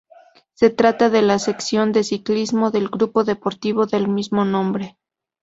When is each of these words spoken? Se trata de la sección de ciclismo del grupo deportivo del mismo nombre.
Se 0.55 0.71
trata 0.71 1.11
de 1.11 1.21
la 1.21 1.37
sección 1.37 1.91
de 1.91 2.03
ciclismo 2.03 2.71
del 2.71 2.89
grupo 2.89 3.23
deportivo 3.23 3.85
del 3.85 4.07
mismo 4.07 4.45
nombre. 4.45 4.97